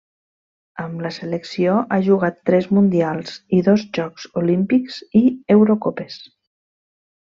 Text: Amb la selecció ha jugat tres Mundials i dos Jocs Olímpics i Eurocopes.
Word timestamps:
Amb 0.83 1.03
la 1.05 1.11
selecció 1.17 1.75
ha 1.81 1.99
jugat 2.07 2.41
tres 2.51 2.69
Mundials 2.79 3.37
i 3.59 3.63
dos 3.71 3.87
Jocs 4.01 4.29
Olímpics 4.45 5.01
i 5.23 5.25
Eurocopes. 5.59 6.23